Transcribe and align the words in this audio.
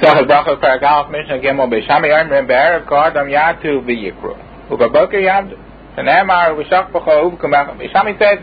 In 0.00 0.06
the 0.06 0.24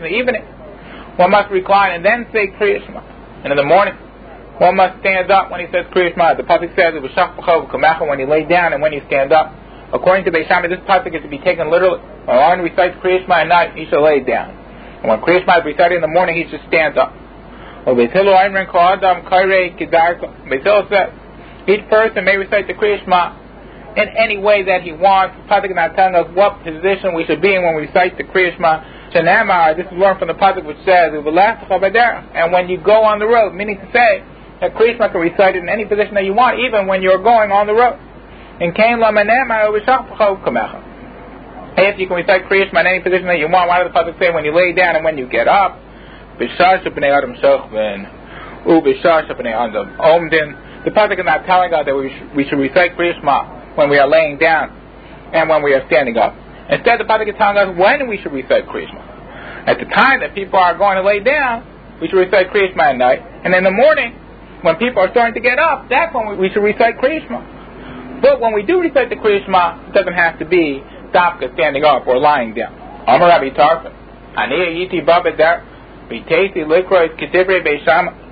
evening 0.06 0.42
one 1.16 1.32
must 1.32 1.50
recline 1.50 1.96
and 1.96 2.04
then 2.04 2.28
say 2.32 2.46
Kriya 2.54 2.86
Shema 2.86 3.00
and 3.42 3.50
in 3.50 3.56
the 3.56 3.64
morning 3.64 3.94
one 4.58 4.76
must 4.76 5.00
stand 5.00 5.32
up 5.32 5.50
when 5.50 5.58
he 5.58 5.66
says 5.72 5.84
Kriya 5.90 6.14
Shema 6.14 6.34
the 6.34 6.44
Pasuk 6.44 6.76
says 6.76 6.94
V'Shach 6.94 7.34
B'cho 7.34 7.66
U'Kumach 7.66 8.06
when 8.06 8.20
you 8.20 8.26
lay 8.26 8.44
down 8.44 8.72
and 8.72 8.80
when 8.80 8.92
you 8.92 9.02
stand 9.08 9.32
up. 9.32 9.52
According 9.92 10.26
to 10.26 10.30
Beis 10.30 10.46
Shammai 10.46 10.68
this 10.68 10.78
Pasuk 10.86 11.12
is 11.12 11.22
to 11.22 11.28
be 11.28 11.38
taken 11.38 11.72
literally. 11.72 11.98
When 12.26 12.36
one 12.36 12.60
recites 12.60 12.94
Kriya 13.02 13.22
Shema 13.24 13.40
at 13.42 13.48
night 13.48 13.74
he 13.74 13.84
shall 13.90 14.04
lay 14.04 14.20
down. 14.22 14.54
And 15.02 15.08
when 15.10 15.18
Kriya 15.22 15.40
Shema 15.40 15.58
is 15.58 15.64
recited 15.64 15.96
in 15.96 16.02
the 16.02 16.06
morning 16.06 16.36
he 16.38 16.46
should 16.48 16.62
stand 16.68 16.96
up. 16.98 17.12
Beis 17.84 18.12
Hillel 18.12 18.36
says 20.90 21.08
each 21.68 21.88
person 21.88 22.24
may 22.24 22.36
recite 22.36 22.66
the 22.66 22.74
Kriya 22.74 23.04
Shema 23.04 23.36
in 23.96 24.08
any 24.16 24.38
way 24.38 24.62
that 24.64 24.82
he 24.82 24.92
wants. 24.92 25.36
Pasuk 25.50 25.74
not 25.74 25.94
telling 25.96 26.14
us 26.14 26.26
what 26.34 26.62
position 26.64 27.14
we 27.14 27.24
should 27.26 27.42
be 27.42 27.54
in 27.54 27.62
when 27.62 27.76
we 27.76 27.86
recite 27.86 28.16
the 28.16 28.24
Kriya 28.24 28.56
Shema. 28.56 28.80
Shanamar, 29.12 29.76
this 29.76 29.86
is 29.86 29.92
learned 29.92 30.18
from 30.18 30.28
the 30.28 30.34
Pasuk 30.34 30.64
which 30.64 30.76
says, 30.84 31.12
and 31.12 32.52
when 32.52 32.68
you 32.68 32.78
go 32.78 33.04
on 33.04 33.18
the 33.18 33.26
road, 33.26 33.54
meaning 33.54 33.76
to 33.76 33.86
say 33.92 34.24
that 34.60 34.74
Kriya 34.74 34.96
Shema 34.96 35.08
can 35.12 35.20
recite 35.20 35.56
it 35.56 35.62
in 35.62 35.68
any 35.68 35.84
position 35.84 36.14
that 36.14 36.24
you 36.24 36.34
want, 36.34 36.58
even 36.60 36.86
when 36.86 37.02
you're 37.02 37.22
going 37.22 37.52
on 37.52 37.66
the 37.66 37.74
road. 37.74 37.98
And 38.60 38.72
if 41.86 41.98
you 41.98 42.06
can 42.08 42.16
recite 42.16 42.48
Kriya 42.48 42.68
Shema 42.68 42.80
in 42.80 42.86
any 42.86 43.00
position 43.00 43.26
that 43.26 43.38
you 43.38 43.48
want, 43.48 43.68
why 43.68 43.82
does 43.82 43.92
the 43.92 43.98
Pasuk 43.98 44.18
say 44.18 44.32
when 44.32 44.44
you 44.44 44.54
lay 44.54 44.72
down 44.72 44.96
and 44.96 45.04
when 45.04 45.16
you 45.18 45.28
get 45.28 45.48
up? 45.48 45.78
B'shar 46.38 46.78
adam 46.86 47.34
u 48.66 48.80
b'shar 48.82 49.28
adam 49.28 49.96
omdin 49.98 50.67
the 50.84 50.90
Pasuk 50.90 51.18
is 51.18 51.24
not 51.24 51.44
telling 51.46 51.72
us 51.74 51.86
that 51.86 51.94
we 51.94 52.10
should, 52.10 52.36
we 52.36 52.44
should 52.48 52.58
recite 52.58 52.96
Kriya 52.96 53.18
Shema 53.18 53.74
when 53.74 53.90
we 53.90 53.98
are 53.98 54.08
laying 54.08 54.38
down 54.38 54.70
and 55.32 55.48
when 55.48 55.62
we 55.62 55.74
are 55.74 55.84
standing 55.86 56.16
up. 56.16 56.34
Instead, 56.70 57.00
the 57.00 57.04
Pasuk 57.04 57.28
is 57.28 57.34
telling 57.38 57.58
us 57.58 57.76
when 57.76 58.08
we 58.08 58.18
should 58.22 58.32
recite 58.32 58.66
Kriya 58.66 58.88
Shema. 58.88 59.04
At 59.66 59.78
the 59.78 59.86
time 59.86 60.20
that 60.20 60.34
people 60.34 60.58
are 60.58 60.76
going 60.76 60.96
to 60.96 61.02
lay 61.02 61.20
down, 61.20 61.66
we 62.00 62.08
should 62.08 62.18
recite 62.18 62.50
Kriya 62.50 62.70
Shema 62.70 62.94
at 62.94 62.96
night. 62.96 63.20
And 63.44 63.54
in 63.54 63.64
the 63.64 63.70
morning, 63.70 64.14
when 64.62 64.76
people 64.76 65.02
are 65.02 65.10
starting 65.10 65.34
to 65.34 65.40
get 65.40 65.58
up, 65.58 65.88
that's 65.88 66.14
when 66.14 66.28
we, 66.28 66.48
we 66.48 66.50
should 66.50 66.62
recite 66.62 66.98
Kriya 66.98 67.26
Shema. 67.26 68.20
But 68.20 68.40
when 68.40 68.52
we 68.54 68.62
do 68.62 68.80
recite 68.80 69.10
the 69.10 69.16
Kriya 69.16 69.44
Shema, 69.44 69.88
it 69.88 69.94
doesn't 69.94 70.14
have 70.14 70.38
to 70.38 70.44
be 70.44 70.82
Dafka 71.12 71.52
standing 71.54 71.84
up 71.84 72.06
or 72.06 72.18
lying 72.18 72.54
down. 72.54 72.74
Amar 73.08 73.28
Rabbi 73.28 73.50
Tarfon. 73.50 73.94
Aniya 74.36 74.68
yiti 74.76 75.04
babedar. 75.04 75.64
Bitesi 76.08 76.64
likrois 76.64 77.16
kitibre 77.18 77.64
beishama. 77.64 78.27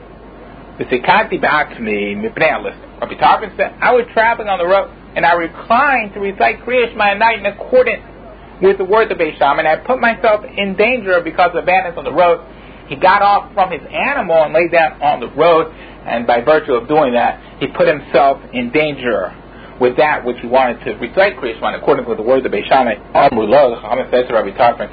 V'sikati 0.78 1.40
ba'akmi 1.40 2.20
mipnei 2.20 3.00
Rabbi 3.00 3.14
Tarfon 3.14 3.56
said, 3.56 3.72
I 3.80 3.92
was 3.92 4.04
traveling 4.12 4.48
on 4.48 4.58
the 4.58 4.66
road, 4.66 4.90
and 5.16 5.24
I 5.24 5.32
reclined 5.32 6.12
to 6.12 6.20
recite 6.20 6.60
Kriya 6.64 6.92
at 6.92 7.18
night 7.18 7.38
in 7.38 7.46
accordance 7.46 8.04
with 8.60 8.76
the 8.76 8.84
words 8.84 9.10
of 9.10 9.16
Beisham, 9.16 9.58
and 9.58 9.66
I 9.66 9.76
put 9.76 10.00
myself 10.00 10.44
in 10.44 10.76
danger 10.76 11.20
because 11.24 11.52
of 11.54 11.64
bandits 11.64 11.96
on 11.96 12.04
the 12.04 12.12
road. 12.12 12.44
He 12.88 12.96
got 12.96 13.22
off 13.22 13.52
from 13.54 13.70
his 13.72 13.80
animal 13.88 14.44
and 14.44 14.52
lay 14.52 14.68
down 14.68 15.00
on 15.00 15.20
the 15.20 15.28
road, 15.32 15.72
and 15.72 16.26
by 16.26 16.42
virtue 16.42 16.74
of 16.74 16.88
doing 16.88 17.14
that, 17.14 17.40
he 17.60 17.68
put 17.68 17.88
himself 17.88 18.40
in 18.52 18.70
danger 18.70 19.32
with 19.80 19.96
that 19.96 20.24
which 20.24 20.36
he 20.40 20.46
wanted 20.46 20.84
to 20.84 20.92
recite 20.96 21.36
Kriya 21.36 21.56
according 21.74 22.04
words 22.22 22.44
of 22.44 22.52
Beisham. 22.52 22.84
The 23.12 23.32
to 24.28 24.32
Rabbi 24.32 24.52
Tarfon, 24.56 24.88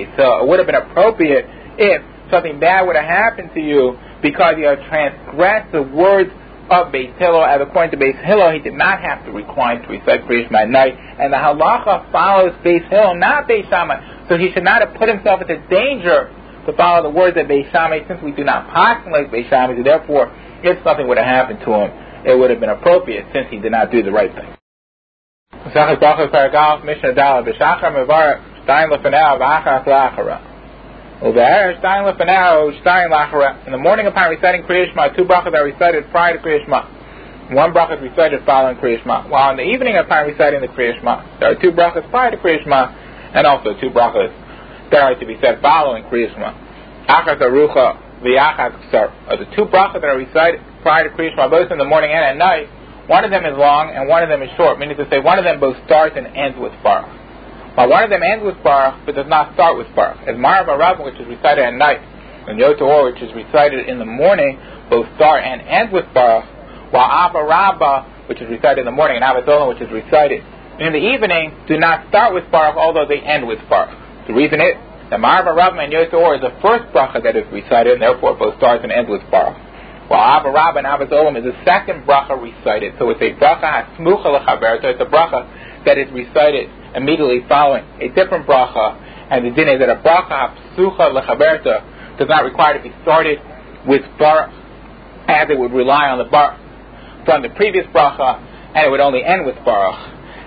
It 0.00 0.48
would 0.48 0.58
have 0.58 0.66
been 0.66 0.74
appropriate 0.74 1.46
if 1.76 2.13
something 2.34 2.58
bad 2.58 2.86
would 2.86 2.96
have 2.96 3.06
happened 3.06 3.50
to 3.54 3.62
you 3.62 3.94
because 4.22 4.58
you 4.58 4.66
have 4.66 4.82
transgressed 4.90 5.70
the 5.70 5.82
words 5.82 6.30
of 6.70 6.90
Beis 6.90 7.14
Hillel. 7.18 7.44
As 7.44 7.60
according 7.62 7.94
to 7.94 7.98
Beis 8.02 8.18
Hillel, 8.26 8.50
he 8.50 8.58
did 8.58 8.74
not 8.74 9.00
have 9.00 9.24
to 9.26 9.30
recline 9.30 9.82
to 9.82 9.88
recite 9.88 10.26
Shema 10.26 10.66
at 10.66 10.70
night. 10.70 10.98
And 10.98 11.32
the 11.32 11.38
halacha 11.38 12.10
follows 12.10 12.52
Beis 12.66 12.82
Hillel, 12.90 13.14
not 13.14 13.46
Beis 13.46 13.68
Shammai. 13.70 14.26
So 14.28 14.36
he 14.36 14.50
should 14.52 14.64
not 14.64 14.82
have 14.82 14.98
put 14.98 15.08
himself 15.08 15.40
into 15.42 15.62
danger 15.68 16.34
to 16.66 16.72
follow 16.74 17.02
the 17.06 17.14
words 17.14 17.36
of 17.38 17.46
Beis 17.46 17.70
Shammai 17.70 18.08
since 18.08 18.20
we 18.22 18.32
do 18.32 18.42
not 18.42 18.66
postulate 18.72 19.30
Beis 19.30 19.48
Shammai. 19.48 19.80
Therefore, 19.82 20.32
if 20.64 20.82
something 20.82 21.06
would 21.06 21.18
have 21.18 21.26
happened 21.26 21.60
to 21.60 21.70
him, 21.70 21.90
it 22.26 22.34
would 22.38 22.50
have 22.50 22.60
been 22.60 22.70
appropriate 22.70 23.26
since 23.32 23.46
he 23.50 23.58
did 23.60 23.72
not 23.72 23.92
do 23.92 24.02
the 24.02 24.10
right 24.10 24.32
thing. 24.34 24.50
In 31.22 31.30
the 33.70 33.78
morning 33.78 34.06
upon 34.06 34.30
reciting 34.30 34.62
Kriya 34.64 34.90
Shema, 34.90 35.14
two 35.14 35.22
brachas 35.22 35.54
are 35.54 35.64
recited 35.64 36.10
prior 36.10 36.36
to 36.36 36.42
Kriya 36.42 36.64
Shema. 36.64 37.54
One 37.54 37.72
bracha 37.72 37.96
is 37.98 38.02
recited 38.02 38.42
following 38.44 38.76
Kriya 38.78 39.00
Shema. 39.00 39.28
While 39.28 39.52
in 39.52 39.58
the 39.58 39.62
evening 39.62 39.96
upon 39.96 40.26
reciting 40.26 40.60
the 40.60 40.66
Kriya 40.66 40.98
Shema, 40.98 41.38
there 41.38 41.52
are 41.52 41.60
two 41.60 41.70
brachas 41.70 42.10
prior 42.10 42.32
to 42.32 42.36
Kriya 42.36 42.64
Shema, 42.64 42.90
and 43.32 43.46
also 43.46 43.78
two 43.80 43.90
brachas 43.90 44.34
that 44.90 45.02
are 45.02 45.14
to 45.14 45.24
be 45.24 45.38
said 45.40 45.62
following 45.62 46.02
Kriya 46.10 46.34
Shema. 46.34 46.50
Achas 47.06 47.38
Arucha, 47.40 47.94
V'yachas 48.20 48.74
Ksar 48.90 49.12
are 49.30 49.36
the 49.36 49.46
two 49.54 49.66
brachas 49.70 50.00
that 50.00 50.10
are 50.10 50.18
recited 50.18 50.60
prior 50.82 51.08
to 51.08 51.14
Kriya 51.14 51.30
Shema, 51.30 51.48
both 51.48 51.70
in 51.70 51.78
the 51.78 51.84
morning 51.84 52.10
and 52.10 52.24
at 52.24 52.36
night. 52.36 52.66
One 53.06 53.24
of 53.24 53.30
them 53.30 53.46
is 53.46 53.56
long 53.56 53.94
and 53.94 54.08
one 54.08 54.24
of 54.24 54.28
them 54.28 54.42
is 54.42 54.50
short, 54.56 54.80
meaning 54.80 54.96
to 54.96 55.06
say 55.10 55.20
one 55.20 55.38
of 55.38 55.44
them 55.44 55.60
both 55.60 55.76
starts 55.86 56.16
and 56.18 56.26
ends 56.34 56.58
with 56.58 56.72
Baruch. 56.82 57.23
While 57.74 57.90
one 57.90 58.04
of 58.04 58.10
them 58.10 58.22
ends 58.22 58.44
with 58.44 58.62
Baruch, 58.62 59.04
but 59.04 59.14
does 59.14 59.26
not 59.26 59.54
start 59.54 59.76
with 59.76 59.88
Baruch. 59.94 60.22
As 60.28 60.36
Marav 60.36 60.70
Rabbah, 60.70 61.02
which 61.04 61.18
is 61.18 61.26
recited 61.26 61.64
at 61.64 61.74
night, 61.74 61.98
and 62.46 62.58
Yotzer, 62.58 63.10
which 63.10 63.22
is 63.22 63.34
recited 63.34 63.88
in 63.88 63.98
the 63.98 64.04
morning, 64.06 64.58
both 64.90 65.06
start 65.16 65.42
and 65.42 65.60
end 65.62 65.92
with 65.92 66.06
Baruch, 66.14 66.46
while 66.92 67.10
Abba 67.10 67.42
Rabbah, 67.42 68.28
which 68.28 68.40
is 68.40 68.48
recited 68.48 68.80
in 68.80 68.86
the 68.86 68.94
morning, 68.94 69.16
and 69.16 69.24
Abba 69.24 69.42
which 69.66 69.82
is 69.82 69.90
recited 69.90 70.44
in 70.78 70.92
the 70.92 71.02
evening, 71.02 71.50
do 71.66 71.78
not 71.78 72.06
start 72.08 72.34
with 72.34 72.44
Baruch, 72.50 72.76
although 72.76 73.06
they 73.06 73.18
end 73.18 73.46
with 73.46 73.58
Baruch. 73.68 73.90
The 74.28 74.34
reason 74.34 74.60
is 74.60 74.78
that 75.10 75.18
Marav 75.18 75.50
Rabbah 75.50 75.78
and 75.78 75.92
Yotzer 75.92 76.36
is 76.36 76.42
the 76.42 76.54
first 76.62 76.84
bracha 76.94 77.22
that 77.22 77.34
is 77.34 77.44
recited, 77.50 77.94
and 77.94 78.02
therefore 78.02 78.38
both 78.38 78.56
starts 78.58 78.84
and 78.84 78.92
ends 78.92 79.10
with 79.10 79.22
Baruch. 79.30 79.58
While 80.08 80.20
Abba 80.20 80.50
Rabbah 80.50 80.78
and 80.78 80.86
Abba 80.86 81.04
is 81.04 81.44
the 81.44 81.56
second 81.64 82.04
bracha 82.04 82.36
recited. 82.36 82.94
So 82.98 83.08
it's 83.10 83.20
a 83.22 83.32
bracha 83.40 83.64
hasmucha 83.64 84.28
lechaber, 84.28 84.84
it's 84.84 85.00
a 85.00 85.06
bracha 85.06 85.84
that 85.86 85.96
is 85.96 86.10
recited 86.12 86.68
immediately 86.94 87.40
following 87.48 87.84
a 88.00 88.08
different 88.08 88.46
bracha, 88.46 89.00
and 89.30 89.46
the 89.46 89.50
din 89.50 89.68
is 89.68 89.80
that 89.80 89.88
a 89.88 89.96
bracha 89.96 90.76
psucha 90.76 91.08
lechaberta 91.08 92.18
does 92.18 92.28
not 92.28 92.44
require 92.44 92.76
to 92.76 92.82
be 92.82 92.94
started 93.02 93.38
with 93.86 94.02
bar, 94.18 94.52
as 95.28 95.48
it 95.50 95.58
would 95.58 95.72
rely 95.72 96.08
on 96.08 96.18
the 96.18 96.24
bar 96.24 96.60
from 97.24 97.42
the 97.42 97.48
previous 97.50 97.86
bracha, 97.86 98.38
and 98.74 98.86
it 98.86 98.90
would 98.90 99.00
only 99.00 99.24
end 99.24 99.46
with 99.46 99.56
baruch, 99.64 99.98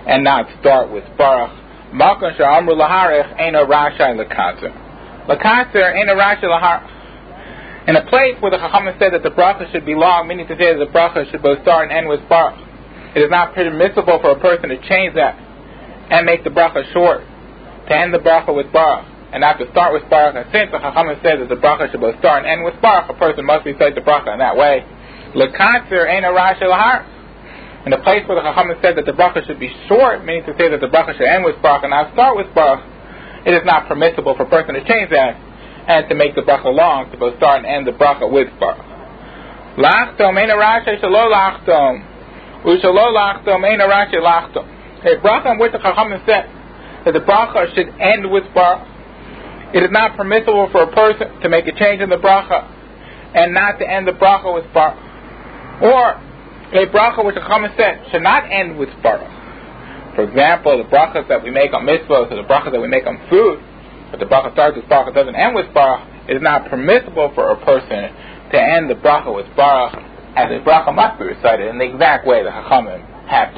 and 0.06 0.22
not 0.22 0.46
start 0.60 0.90
with 0.90 1.04
baruch. 1.18 1.50
Malkan 1.92 2.36
sha'amru 2.36 2.76
laharich 2.76 3.40
eno 3.40 3.66
rasha 3.66 4.14
lekatzer. 4.14 4.70
Lekatzer 5.26 5.96
eno 5.96 6.14
rasha 6.14 6.44
lahar. 6.44 6.97
In 7.88 7.96
a 7.96 8.04
place 8.04 8.36
where 8.44 8.52
the 8.52 8.60
Chachamim 8.60 9.00
said 9.00 9.16
that 9.16 9.24
the 9.24 9.32
bracha 9.32 9.64
should 9.72 9.88
be 9.88 9.96
long, 9.96 10.28
meaning 10.28 10.44
to 10.52 10.52
say 10.60 10.76
that 10.76 10.78
the 10.78 10.92
bracha 10.92 11.24
should 11.32 11.40
both 11.40 11.64
start 11.64 11.88
and 11.88 11.92
end 11.96 12.04
with 12.04 12.20
baruch, 12.28 12.60
it 13.16 13.24
is 13.24 13.32
not 13.32 13.56
permissible 13.56 14.20
for 14.20 14.36
a 14.36 14.38
person 14.38 14.68
to 14.68 14.76
change 14.84 15.16
that 15.16 15.40
and 16.12 16.28
make 16.28 16.44
the 16.44 16.52
bracha 16.52 16.84
short, 16.92 17.24
to 17.88 17.92
end 17.96 18.12
the 18.12 18.20
bracha 18.20 18.52
with 18.52 18.68
baruch, 18.76 19.08
and 19.32 19.40
not 19.40 19.56
to 19.56 19.64
start 19.72 19.96
with 19.96 20.04
baruch. 20.12 20.36
And 20.36 20.44
since 20.52 20.68
the 20.68 20.76
Chachamim 20.76 21.16
says 21.24 21.40
that 21.40 21.48
the 21.48 21.56
bracha 21.56 21.88
should 21.88 22.04
both 22.04 22.20
start 22.20 22.44
and 22.44 22.60
end 22.60 22.60
with 22.60 22.76
baruch, 22.84 23.08
a 23.08 23.16
person 23.16 23.48
must 23.48 23.64
recite 23.64 23.96
the 23.96 24.04
bracha 24.04 24.36
in 24.36 24.38
that 24.44 24.52
way. 24.52 24.84
Lekatzer 25.32 26.04
ain't 26.12 26.28
a 26.28 26.32
rash. 26.32 26.60
In 26.60 27.88
the 27.88 28.04
place 28.04 28.20
where 28.28 28.36
the 28.36 28.44
Chachamim 28.44 28.76
said 28.84 29.00
that 29.00 29.08
the 29.08 29.16
bracha 29.16 29.40
should 29.48 29.58
be 29.58 29.72
short, 29.88 30.28
meaning 30.28 30.44
to 30.44 30.52
say 30.60 30.68
that 30.68 30.84
the 30.84 30.92
bracha 30.92 31.16
should 31.16 31.24
end 31.24 31.40
with 31.40 31.56
baruch 31.64 31.88
and 31.88 31.96
not 31.96 32.12
start 32.12 32.36
with 32.36 32.52
baruch, 32.52 32.84
it 33.48 33.56
is 33.56 33.64
not 33.64 33.88
permissible 33.88 34.36
for 34.36 34.44
a 34.44 34.50
person 34.52 34.76
to 34.76 34.84
change 34.84 35.08
that 35.08 35.47
and 35.88 36.08
to 36.08 36.14
make 36.14 36.34
the 36.34 36.42
bracha 36.42 36.72
long, 36.72 37.10
to 37.10 37.16
both 37.16 37.36
start 37.38 37.64
and 37.64 37.66
end 37.66 37.86
the 37.86 37.92
bracha 37.92 38.30
with 38.30 38.48
baruch. 38.60 38.84
Lachtom 39.76 40.38
ain't 40.38 40.52
a 40.52 40.58
rash 40.58 40.86
shalo 40.86 41.32
lachtom. 41.32 42.04
Ushalo 42.64 43.10
lachtom 43.16 43.64
ain't 43.68 43.82
a 43.82 43.88
rash 43.88 44.12
lachtom 44.12 44.78
a 45.06 45.16
bracha 45.22 45.58
which 45.58 45.72
the 45.72 45.78
Chachamim 45.78 46.24
said 46.26 46.50
that 47.04 47.12
the 47.12 47.20
bracha 47.20 47.74
should 47.74 47.88
end 48.00 48.30
with 48.30 48.44
baruch. 48.54 48.86
It 49.74 49.82
is 49.82 49.90
not 49.90 50.16
permissible 50.16 50.68
for 50.72 50.82
a 50.82 50.92
person 50.92 51.40
to 51.40 51.48
make 51.48 51.66
a 51.66 51.72
change 51.72 52.00
in 52.00 52.08
the 52.08 52.16
bracha 52.16 52.66
and 53.34 53.54
not 53.54 53.78
to 53.78 53.88
end 53.88 54.08
the 54.08 54.12
bracha 54.12 54.52
with 54.52 54.66
baruch. 54.72 54.98
Or 55.82 56.18
a 56.72 56.86
bracha 56.90 57.24
which 57.24 57.36
the 57.36 57.42
Chachamim 57.42 57.76
said 57.76 58.10
should 58.10 58.22
not 58.22 58.50
end 58.50 58.78
with 58.78 58.90
baruch. 59.02 59.30
For 60.16 60.24
example, 60.24 60.78
the 60.78 60.88
brachas 60.90 61.28
that 61.28 61.44
we 61.44 61.50
make 61.50 61.72
on 61.72 61.86
mitzvahs 61.86 62.32
or 62.32 62.36
the 62.36 62.48
brachas 62.48 62.72
that 62.72 62.80
we 62.80 62.88
make 62.88 63.06
on 63.06 63.20
food, 63.30 63.62
but 64.10 64.20
the 64.20 64.26
bracha 64.26 64.52
starts 64.52 64.76
with 64.76 64.88
baruch 64.88 65.14
doesn't 65.14 65.34
end 65.34 65.54
with 65.54 65.72
baruch, 65.74 66.06
it 66.28 66.36
is 66.36 66.42
not 66.42 66.68
permissible 66.68 67.32
for 67.34 67.50
a 67.50 67.56
person 67.64 68.12
to 68.52 68.60
end 68.60 68.88
the 68.88 68.94
bracha 68.94 69.34
with 69.34 69.46
baruch 69.56 69.94
as 70.36 70.50
a 70.50 70.60
bracha 70.62 70.94
must 70.94 71.18
be 71.18 71.24
recited 71.26 71.66
in 71.68 71.78
the 71.78 71.84
exact 71.84 72.26
way 72.26 72.44
the 72.44 72.50
Chachamim 72.50 73.02
have 73.26 73.54
taught. 73.54 73.56